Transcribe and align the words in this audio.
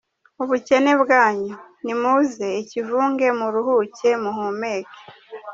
Ubukene 0.43 0.91
bwanyu, 1.01 1.55
nimuze 1.83 2.47
ikivunge 2.61 3.27
muruhuke 3.39 4.09
muhumeke. 4.23 4.95